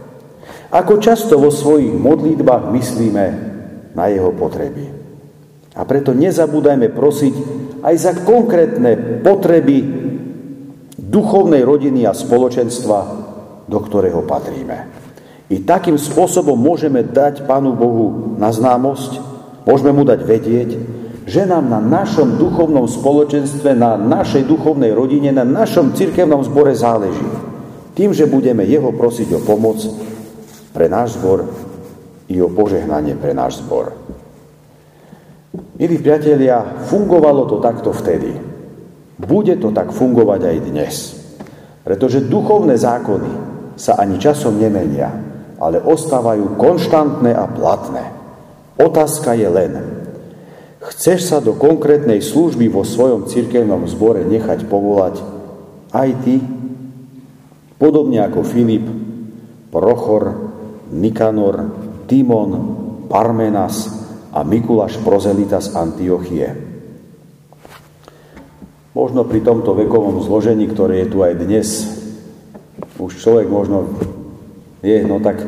Ako 0.75 0.99
často 0.99 1.39
vo 1.39 1.47
svojich 1.49 1.95
modlitbách 1.95 2.67
myslíme 2.67 3.25
na 3.95 4.05
jeho 4.11 4.35
potreby. 4.35 4.91
A 5.79 5.87
preto 5.87 6.11
nezabúdajme 6.11 6.91
prosiť 6.91 7.35
aj 7.79 7.95
za 7.95 8.11
konkrétne 8.27 9.23
potreby 9.23 9.77
duchovnej 10.99 11.63
rodiny 11.63 12.03
a 12.03 12.11
spoločenstva, 12.11 13.28
do 13.69 13.77
ktorého 13.77 14.25
patríme. 14.25 14.89
I 15.49 15.61
takým 15.61 15.97
spôsobom 15.97 16.57
môžeme 16.57 17.05
dať 17.05 17.45
Pánu 17.45 17.77
Bohu 17.77 18.37
na 18.41 18.49
známosť, 18.49 19.21
môžeme 19.65 19.93
mu 19.93 20.01
dať 20.05 20.21
vedieť, 20.25 20.69
že 21.29 21.45
nám 21.45 21.69
na 21.69 21.77
našom 21.77 22.41
duchovnom 22.41 22.89
spoločenstve, 22.89 23.77
na 23.77 23.97
našej 23.97 24.49
duchovnej 24.49 24.89
rodine, 24.93 25.29
na 25.29 25.45
našom 25.45 25.93
cirkevnom 25.93 26.41
zbore 26.41 26.73
záleží. 26.73 27.25
Tým, 27.93 28.13
že 28.13 28.29
budeme 28.29 28.65
jeho 28.65 28.89
prosiť 28.89 29.37
o 29.37 29.43
pomoc 29.45 29.77
pre 30.73 30.89
náš 30.89 31.21
zbor 31.21 31.45
i 32.29 32.41
o 32.41 32.49
požehnanie 32.49 33.13
pre 33.17 33.37
náš 33.37 33.61
zbor. 33.61 33.93
Milí 35.77 35.97
priatelia, 35.97 36.85
fungovalo 36.89 37.49
to 37.49 37.57
takto 37.57 37.89
vtedy. 37.89 38.33
Bude 39.17 39.57
to 39.57 39.73
tak 39.73 39.89
fungovať 39.89 40.41
aj 40.45 40.57
dnes. 40.65 40.95
Pretože 41.81 42.29
duchovné 42.29 42.77
zákony, 42.77 43.48
sa 43.79 43.95
ani 43.95 44.19
časom 44.19 44.59
nemenia, 44.59 45.07
ale 45.55 45.79
ostávajú 45.79 46.59
konštantné 46.59 47.31
a 47.31 47.47
platné. 47.47 48.03
Otázka 48.75 49.39
je 49.39 49.47
len, 49.47 49.73
chceš 50.91 51.31
sa 51.31 51.37
do 51.39 51.55
konkrétnej 51.55 52.19
služby 52.19 52.67
vo 52.67 52.83
svojom 52.83 53.31
cirkevnom 53.31 53.87
zbore 53.87 54.27
nechať 54.27 54.67
povolať 54.67 55.23
aj 55.95 56.09
ty, 56.27 56.43
podobne 57.79 58.19
ako 58.19 58.43
Filip, 58.43 58.83
Prochor, 59.71 60.51
Nikanor, 60.91 61.55
Timon, 62.03 62.51
Parmenas 63.07 63.87
a 64.35 64.43
Mikuláš 64.43 64.99
Prozelita 64.99 65.63
z 65.63 65.71
Antiochie. 65.75 66.47
Možno 68.91 69.23
pri 69.23 69.39
tomto 69.39 69.71
vekovom 69.71 70.19
zložení, 70.19 70.67
ktoré 70.67 71.05
je 71.05 71.07
tu 71.07 71.23
aj 71.23 71.33
dnes, 71.39 71.98
už 72.99 73.15
človek 73.15 73.47
možno 73.47 73.87
je, 74.83 74.97
no 75.07 75.23
tak 75.23 75.39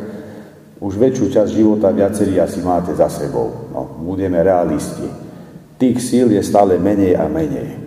už 0.82 0.98
väčšiu 0.98 1.30
časť 1.30 1.52
života 1.52 1.94
viacerí 1.94 2.40
asi 2.42 2.64
máte 2.66 2.96
za 2.98 3.06
sebou. 3.12 3.70
No, 3.70 4.02
budeme 4.02 4.42
realisti. 4.42 5.06
Tých 5.78 5.98
síl 6.02 6.28
je 6.34 6.42
stále 6.42 6.82
menej 6.82 7.14
a 7.20 7.30
menej. 7.30 7.78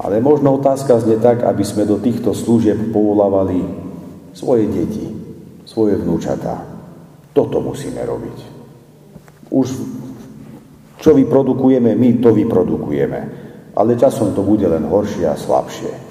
Ale 0.00 0.22
možno 0.24 0.56
otázka 0.56 0.96
znie 1.02 1.20
tak, 1.20 1.44
aby 1.44 1.60
sme 1.60 1.84
do 1.84 2.00
týchto 2.00 2.32
služieb 2.32 2.88
povolávali 2.88 3.60
svoje 4.32 4.64
deti, 4.72 5.12
svoje 5.68 6.00
vnúčatá. 6.00 6.64
Toto 7.36 7.60
musíme 7.60 8.00
robiť. 8.00 8.38
Už 9.52 9.66
čo 11.00 11.10
vyprodukujeme 11.16 11.96
my, 11.96 12.08
to 12.20 12.32
vyprodukujeme. 12.32 13.20
Ale 13.76 13.96
časom 13.96 14.32
to 14.32 14.40
bude 14.40 14.64
len 14.64 14.88
horšie 14.88 15.28
a 15.28 15.36
slabšie. 15.36 16.09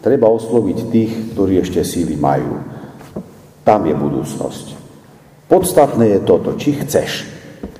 Treba 0.00 0.32
osloviť 0.32 0.78
tých, 0.88 1.12
ktorí 1.36 1.60
ešte 1.60 1.84
síly 1.84 2.16
majú. 2.16 2.56
Tam 3.64 3.84
je 3.84 3.92
budúcnosť. 3.92 4.66
Podstatné 5.44 6.16
je 6.16 6.20
toto, 6.24 6.56
či 6.56 6.80
chceš. 6.80 7.28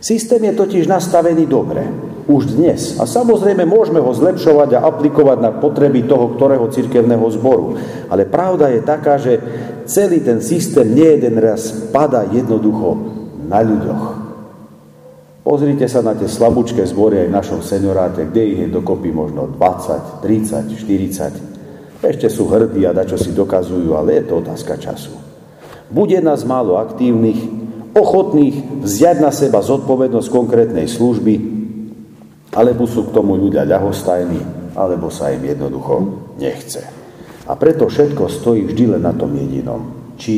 Systém 0.01 0.41
je 0.49 0.53
totiž 0.57 0.85
nastavený 0.89 1.49
dobre 1.49 1.85
už 2.31 2.57
dnes. 2.57 2.97
A 3.01 3.05
samozrejme 3.05 3.67
môžeme 3.67 3.99
ho 3.99 4.13
zlepšovať 4.15 4.79
a 4.79 4.85
aplikovať 4.87 5.39
na 5.43 5.51
potreby 5.51 6.07
toho, 6.07 6.37
ktorého 6.37 6.71
cirkevného 6.71 7.27
zboru. 7.35 7.77
Ale 8.07 8.29
pravda 8.29 8.71
je 8.71 8.81
taká, 8.87 9.19
že 9.19 9.41
celý 9.91 10.23
ten 10.23 10.39
systém 10.39 10.87
nie 10.95 11.19
jeden 11.19 11.37
raz 11.43 11.91
pada 11.91 12.29
jednoducho 12.31 12.97
na 13.51 13.61
ľuďoch. 13.67 14.05
Pozrite 15.41 15.89
sa 15.91 16.05
na 16.05 16.15
tie 16.15 16.31
slabúčké 16.31 16.87
zbory 16.87 17.27
aj 17.27 17.29
v 17.33 17.37
našom 17.37 17.61
senioráte, 17.65 18.29
kde 18.29 18.43
ich 18.45 18.59
je 18.63 18.69
dokopy 18.71 19.11
možno 19.11 19.51
20, 19.51 20.23
30, 20.23 20.79
40. 20.79 21.50
Ešte 22.01 22.33
sú 22.33 22.49
hrdí 22.49 22.89
a 22.89 22.97
dačo 22.97 23.21
si 23.21 23.37
dokazujú, 23.37 23.93
ale 23.93 24.21
je 24.21 24.25
to 24.33 24.41
otázka 24.41 24.81
času. 24.81 25.13
Bude 25.93 26.17
nás 26.25 26.49
málo 26.49 26.81
aktívnych, 26.81 27.37
ochotných 27.93 28.81
vziať 28.81 29.17
na 29.21 29.29
seba 29.29 29.61
zodpovednosť 29.61 30.29
konkrétnej 30.33 30.89
služby, 30.89 31.35
alebo 32.57 32.89
sú 32.89 33.11
k 33.11 33.15
tomu 33.15 33.37
ľudia 33.37 33.69
ľahostajní, 33.69 34.73
alebo 34.73 35.13
sa 35.13 35.29
im 35.29 35.45
jednoducho 35.45 35.95
nechce. 36.41 36.81
A 37.51 37.53
preto 37.59 37.91
všetko 37.91 38.31
stojí 38.31 38.65
vždy 38.65 38.97
len 38.97 39.03
na 39.03 39.13
tom 39.13 39.35
jedinom. 39.35 40.15
Či 40.17 40.35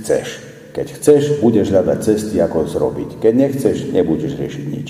chceš. 0.00 0.40
Keď 0.72 0.86
chceš, 0.96 1.22
budeš 1.44 1.68
hľadať 1.68 1.98
cesty, 2.00 2.40
ako 2.40 2.64
zrobiť. 2.64 3.20
Keď 3.20 3.32
nechceš, 3.36 3.76
nebudeš 3.92 4.38
riešiť 4.40 4.64
nič. 4.70 4.88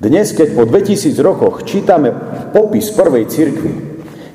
Dnes, 0.00 0.32
keď 0.32 0.56
po 0.56 0.64
2000 0.64 1.12
rokoch 1.20 1.68
čítame 1.68 2.08
popis 2.56 2.88
prvej 2.88 3.28
cirkvi, 3.28 3.89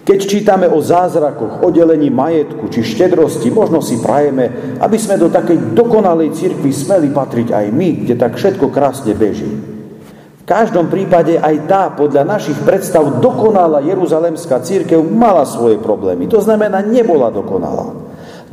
keď 0.06 0.20
čítame 0.22 0.70
o 0.70 0.78
zázrakoch, 0.86 1.66
o 1.66 1.74
delení 1.74 2.14
majetku 2.14 2.70
či 2.70 2.86
štedrosti, 2.86 3.50
možno 3.50 3.82
si 3.82 3.98
prajeme, 3.98 4.78
aby 4.78 5.02
sme 5.02 5.18
do 5.18 5.34
takej 5.34 5.74
dokonalej 5.74 6.30
cirkvi 6.38 6.70
smeli 6.70 7.10
patriť 7.10 7.50
aj 7.50 7.66
my, 7.74 8.06
kde 8.06 8.14
tak 8.14 8.38
všetko 8.38 8.70
krásne 8.70 9.18
beží. 9.18 9.50
V 9.50 10.44
každom 10.46 10.94
prípade 10.94 11.42
aj 11.42 11.56
tá 11.66 11.90
podľa 11.90 12.22
našich 12.22 12.62
predstav 12.62 13.18
dokonalá 13.18 13.82
Jeruzalemská 13.82 14.62
církev 14.62 15.02
mala 15.02 15.42
svoje 15.42 15.82
problémy. 15.82 16.30
To 16.30 16.38
znamená, 16.38 16.86
nebola 16.86 17.34
dokonalá. 17.34 17.98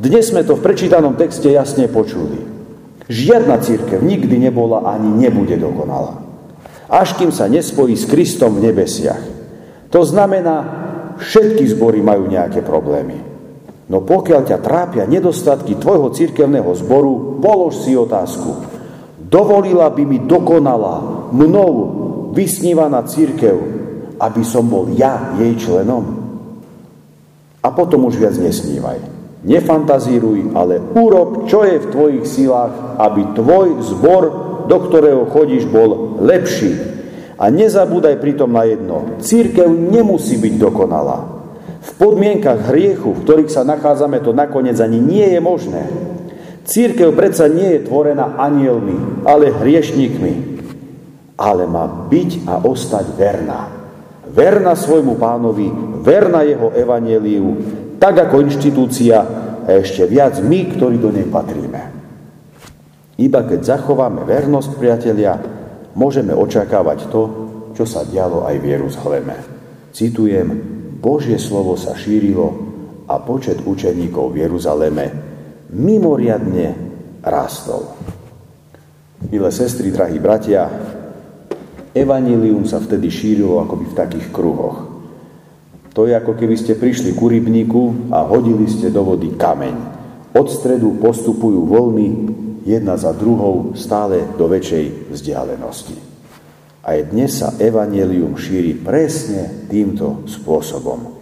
Dnes 0.01 0.33
sme 0.33 0.41
to 0.41 0.57
v 0.57 0.65
prečítanom 0.65 1.13
texte 1.13 1.53
jasne 1.53 1.85
počuli. 1.85 2.41
Žiadna 3.05 3.61
církev 3.61 4.01
nikdy 4.01 4.41
nebola 4.41 4.89
ani 4.89 5.21
nebude 5.21 5.53
dokonalá. 5.53 6.17
Až 6.89 7.13
kým 7.13 7.29
sa 7.29 7.45
nespojí 7.45 7.93
s 7.93 8.09
Kristom 8.09 8.57
v 8.57 8.73
nebesiach. 8.73 9.21
To 9.93 10.01
znamená, 10.01 10.82
všetky 11.23 11.63
zbory 11.71 12.03
majú 12.03 12.27
nejaké 12.27 12.59
problémy. 12.59 13.33
No 13.87 13.99
pokiaľ 14.03 14.41
ťa 14.47 14.57
trápia 14.63 15.03
nedostatky 15.07 15.75
tvojho 15.79 16.11
církevného 16.11 16.71
zboru, 16.75 17.39
polož 17.43 17.83
si 17.83 17.95
otázku. 17.95 18.63
Dovolila 19.19 19.91
by 19.91 20.03
mi 20.05 20.19
dokonalá, 20.23 21.29
mnou 21.33 21.71
vysnívaná 22.31 23.03
církev, 23.03 23.55
aby 24.21 24.41
som 24.45 24.69
bol 24.69 24.93
ja 24.93 25.35
jej 25.41 25.57
členom? 25.57 26.23
A 27.63 27.67
potom 27.71 28.07
už 28.07 28.19
viac 28.19 28.35
nesnívaj. 28.35 28.99
Nefantazíruj, 29.43 30.55
ale 30.55 30.79
urob, 30.79 31.51
čo 31.51 31.67
je 31.67 31.79
v 31.79 31.89
tvojich 31.91 32.25
silách, 32.27 32.71
aby 32.99 33.35
tvoj 33.35 33.83
zbor, 33.83 34.23
do 34.71 34.77
ktorého 34.87 35.27
chodíš, 35.27 35.67
bol 35.67 36.19
lepší. 36.23 36.92
A 37.37 37.49
nezabúdaj 37.49 38.21
pritom 38.21 38.49
na 38.53 38.63
jedno. 38.65 39.17
Církev 39.19 39.67
nemusí 39.67 40.37
byť 40.37 40.53
dokonalá. 40.57 41.19
V 41.83 41.91
podmienkach 41.99 42.71
hriechu, 42.71 43.11
v 43.11 43.21
ktorých 43.27 43.51
sa 43.51 43.67
nachádzame, 43.67 44.23
to 44.23 44.31
nakoniec 44.31 44.79
ani 44.79 45.03
nie 45.03 45.27
je 45.35 45.41
možné. 45.43 45.83
Církev 46.63 47.11
predsa 47.11 47.51
nie 47.51 47.75
je 47.75 47.85
tvorená 47.89 48.39
anielmi, 48.39 49.27
ale 49.27 49.51
hriešníkmi 49.51 50.53
ale 51.37 51.65
má 51.65 51.85
byť 51.87 52.45
a 52.45 52.61
ostať 52.61 53.05
verná. 53.17 53.61
Verná 54.33 54.73
svojmu 54.73 55.17
pánovi, 55.17 55.67
verná 56.01 56.41
jeho 56.45 56.73
evaneliu, 56.73 57.57
tak 57.99 58.17
ako 58.29 58.47
inštitúcia 58.47 59.19
a 59.63 59.69
ešte 59.79 60.07
viac 60.09 60.41
my, 60.41 60.73
ktorí 60.73 60.97
do 60.97 61.13
nej 61.13 61.27
patríme. 61.29 61.81
Iba 63.19 63.45
keď 63.45 63.77
zachováme 63.77 64.25
vernosť, 64.25 64.71
priatelia, 64.75 65.37
môžeme 65.97 66.33
očakávať 66.33 67.09
to, 67.09 67.21
čo 67.73 67.85
sa 67.85 68.05
dialo 68.05 68.45
aj 68.45 68.55
v 68.61 68.65
Jeruzaleme. 68.77 69.35
Citujem, 69.93 70.47
Božie 71.01 71.37
slovo 71.41 71.77
sa 71.77 71.97
šírilo 71.97 72.53
a 73.09 73.19
počet 73.21 73.61
učeníkov 73.65 74.33
v 74.33 74.45
Jeruzaleme 74.47 75.05
mimoriadne 75.73 76.77
rástol. 77.25 77.93
Milé 79.27 79.49
sestry, 79.49 79.89
drahí 79.89 80.21
bratia, 80.21 80.69
Evanilium 81.93 82.65
sa 82.65 82.81
vtedy 82.81 83.13
šírilo 83.13 83.61
akoby 83.61 83.85
v 83.93 83.97
takých 83.97 84.27
kruhoch. 84.33 84.89
To 85.93 86.09
je 86.09 86.17
ako 86.17 86.33
keby 86.33 86.57
ste 86.57 86.73
prišli 86.73 87.13
ku 87.13 87.29
rybníku 87.29 88.09
a 88.09 88.25
hodili 88.25 88.65
ste 88.65 88.89
do 88.89 89.05
vody 89.05 89.37
kameň. 89.37 89.75
Od 90.33 90.47
stredu 90.49 90.97
postupujú 90.97 91.69
voľny 91.69 92.07
jedna 92.63 92.95
za 92.95 93.11
druhou 93.11 93.75
stále 93.75 94.23
do 94.39 94.47
väčšej 94.47 95.11
vzdialenosti. 95.11 95.95
Aj 96.83 96.99
dnes 96.99 97.31
sa 97.31 97.55
evanelium 97.59 98.35
šíri 98.35 98.75
presne 98.75 99.67
týmto 99.71 100.27
spôsobom. 100.27 101.15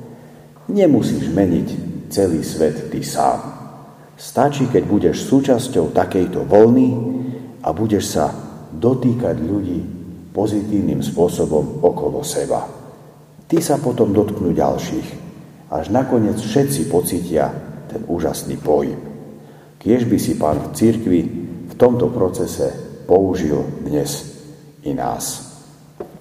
Nemusíš 0.74 1.30
meniť 1.30 1.68
celý 2.10 2.42
svet 2.42 2.90
ty 2.90 3.06
sám. 3.06 3.62
Stačí, 4.18 4.70
keď 4.70 4.84
budeš 4.86 5.26
súčasťou 5.30 5.94
takejto 5.94 6.46
voľny 6.46 6.90
a 7.62 7.70
budeš 7.74 8.18
sa 8.18 8.30
dotýkať 8.74 9.38
ľudí 9.38 9.80
pozitívnym 10.34 11.02
spôsobom 11.02 11.82
okolo 11.82 12.22
seba. 12.26 12.66
Tí 13.46 13.60
sa 13.60 13.78
potom 13.78 14.16
dotknú 14.16 14.56
ďalších, 14.56 15.08
až 15.70 15.86
nakoniec 15.92 16.40
všetci 16.40 16.88
pocitia 16.88 17.52
ten 17.92 18.02
úžasný 18.08 18.56
pohyb. 18.62 19.11
Kiež 19.82 20.06
by 20.06 20.17
si 20.22 20.38
pán 20.38 20.62
v 20.62 20.67
církvi 20.78 21.20
v 21.67 21.74
tomto 21.74 22.13
procese 22.13 22.70
použil 23.10 23.65
dnes 23.82 24.38
i 24.86 24.94
nás. 24.94 25.50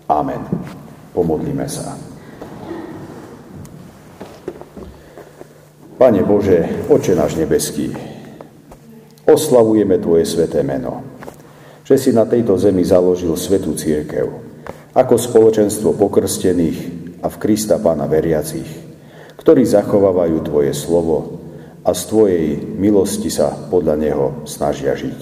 Amen. 0.08 0.40
Pomodlíme 1.12 1.68
sa. 1.68 1.92
Pane 6.00 6.24
Bože, 6.24 6.88
Oče 6.88 7.12
náš 7.12 7.36
nebeský, 7.36 7.92
oslavujeme 9.28 10.00
Tvoje 10.00 10.24
sveté 10.24 10.64
meno 10.64 11.10
že 11.90 11.98
si 11.98 12.10
na 12.14 12.22
tejto 12.22 12.54
zemi 12.54 12.86
založil 12.86 13.34
svetú 13.34 13.74
církev 13.74 14.30
ako 14.94 15.14
spoločenstvo 15.18 15.98
pokrstených 15.98 16.78
a 17.18 17.26
v 17.26 17.36
Krista 17.42 17.82
Pána 17.82 18.06
veriacich, 18.06 18.66
ktorí 19.34 19.66
zachovávajú 19.66 20.38
Tvoje 20.46 20.70
slovo 20.70 21.39
a 21.84 21.90
z 21.96 22.02
Tvojej 22.08 22.46
milosti 22.76 23.32
sa 23.32 23.52
podľa 23.56 23.94
Neho 23.96 24.26
snažia 24.44 24.92
žiť. 24.92 25.20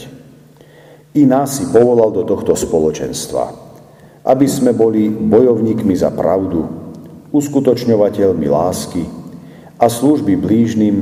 I 1.14 1.22
nás 1.24 1.58
si 1.58 1.64
povolal 1.70 2.10
do 2.12 2.22
tohto 2.26 2.52
spoločenstva, 2.58 3.44
aby 4.26 4.46
sme 4.46 4.76
boli 4.76 5.08
bojovníkmi 5.08 5.94
za 5.96 6.12
pravdu, 6.12 6.66
uskutočňovateľmi 7.32 8.46
lásky 8.48 9.04
a 9.78 9.86
služby 9.86 10.34
blížnym 10.36 10.96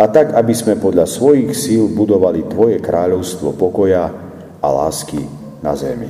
a 0.00 0.08
tak, 0.08 0.32
aby 0.32 0.54
sme 0.56 0.80
podľa 0.80 1.04
svojich 1.04 1.52
síl 1.52 1.88
budovali 1.92 2.48
Tvoje 2.48 2.80
kráľovstvo 2.80 3.54
pokoja 3.54 4.08
a 4.60 4.68
lásky 4.68 5.20
na 5.60 5.76
zemi. 5.76 6.08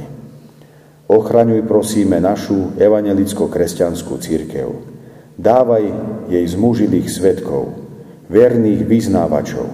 Ochraňuj 1.11 1.67
prosíme 1.67 2.23
našu 2.23 2.79
evangelicko-kresťanskú 2.79 4.15
církev. 4.23 4.69
Dávaj 5.35 5.85
jej 6.31 6.47
zmužilých 6.47 7.11
svetkov, 7.11 7.90
verných 8.31 8.87
vyznávačov 8.87 9.69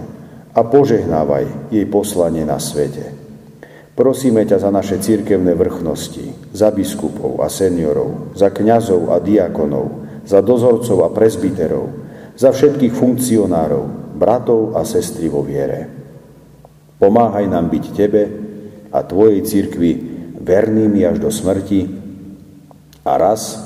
a 0.56 0.60
požehnávaj 0.64 1.68
jej 1.68 1.84
poslanie 1.84 2.48
na 2.48 2.56
svete. 2.56 3.12
Prosíme 3.92 4.44
ťa 4.44 4.60
za 4.60 4.70
naše 4.72 5.00
církevné 5.00 5.52
vrchnosti, 5.56 6.52
za 6.56 6.72
biskupov 6.72 7.40
a 7.44 7.48
seniorov, 7.52 8.32
za 8.36 8.52
kňazov 8.52 9.12
a 9.12 9.20
diakonov, 9.20 10.04
za 10.24 10.40
dozorcov 10.40 11.04
a 11.04 11.12
prezbiterov, 11.12 11.86
za 12.36 12.52
všetkých 12.52 12.92
funkcionárov, 12.92 14.16
bratov 14.16 14.76
a 14.76 14.84
sestry 14.84 15.28
vo 15.28 15.44
viere. 15.44 15.88
Pomáhaj 16.96 17.44
nám 17.48 17.68
byť 17.72 17.84
Tebe, 17.92 18.22
a 18.96 19.04
Tvojej 19.04 19.44
cirkvi 19.44 19.92
vernými 20.40 21.04
až 21.04 21.20
do 21.20 21.28
smrti 21.28 21.84
a 23.04 23.12
raz 23.20 23.60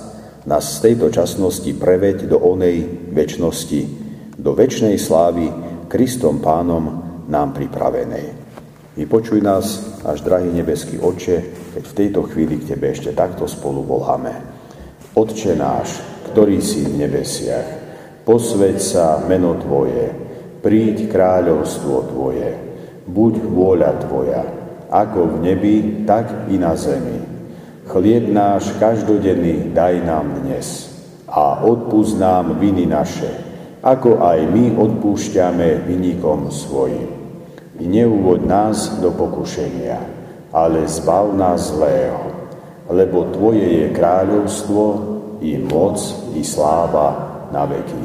nás 0.48 0.80
z 0.80 0.90
tejto 0.90 1.12
časnosti 1.12 1.70
preveď 1.76 2.26
do 2.26 2.40
onej 2.40 3.12
väčšnosti, 3.12 3.80
do 4.40 4.56
väčšnej 4.56 4.96
slávy 4.96 5.52
Kristom 5.84 6.40
Pánom 6.40 6.84
nám 7.28 7.52
pripravenej. 7.52 8.32
Vypočuj 8.96 9.44
nás, 9.44 10.00
až 10.00 10.24
drahý 10.24 10.48
nebeský 10.48 10.96
Oče, 10.96 11.36
keď 11.76 11.84
v 11.84 11.96
tejto 11.96 12.20
chvíli 12.24 12.56
k 12.56 12.74
Tebe 12.74 12.88
ešte 12.88 13.12
takto 13.12 13.44
spolu 13.44 13.84
voláme. 13.84 14.32
Otče 15.12 15.52
náš, 15.54 16.00
ktorý 16.32 16.58
si 16.64 16.88
v 16.88 17.04
nebesiach, 17.04 17.68
posveď 18.24 18.76
sa 18.80 19.20
meno 19.28 19.60
Tvoje, 19.60 20.08
príď 20.64 21.12
kráľovstvo 21.12 22.08
Tvoje, 22.08 22.50
buď 23.04 23.32
vôľa 23.44 23.92
Tvoja, 24.08 24.42
ako 24.88 25.36
v 25.36 25.52
nebi, 25.52 25.76
tak 26.08 26.48
i 26.48 26.56
na 26.56 26.72
zemi. 26.74 27.28
Chlieb 27.86 28.32
náš 28.32 28.72
každodenný 28.80 29.70
daj 29.76 30.00
nám 30.02 30.26
dnes 30.42 30.88
a 31.28 31.62
odpúsť 31.62 32.14
nám 32.18 32.58
viny 32.58 32.86
naše, 32.86 33.49
ako 33.80 34.20
aj 34.20 34.38
my 34.52 34.76
odpúšťame 34.76 35.88
vynikom 35.88 36.52
svojim. 36.52 37.08
I 37.80 37.84
neúvod 37.88 38.44
nás 38.44 39.00
do 39.00 39.08
pokušenia, 39.08 39.96
ale 40.52 40.84
zbav 40.84 41.32
nás 41.32 41.72
zlého, 41.72 42.52
lebo 42.92 43.32
Tvoje 43.32 43.64
je 43.64 43.88
kráľovstvo, 43.96 44.84
i 45.40 45.56
moc, 45.56 45.96
i 46.36 46.44
sláva 46.44 47.08
na 47.48 47.64
veky. 47.64 48.04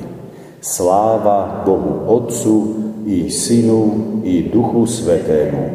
Sláva 0.64 1.68
Bohu 1.68 2.08
Otcu, 2.08 2.58
i 3.04 3.28
Synu, 3.28 4.24
i 4.24 4.48
Duchu 4.50 4.88
Svetému, 4.88 5.66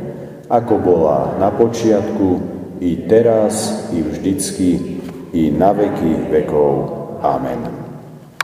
ako 0.49 0.75
bola 0.83 1.37
na 1.37 1.53
počiatku, 1.53 2.29
i 2.81 3.05
teraz, 3.05 3.87
i 3.93 4.01
vždycky, 4.01 4.71
i 5.37 5.53
na 5.53 5.77
veky 5.77 6.33
vekov. 6.33 6.75
Amen. 7.21 7.80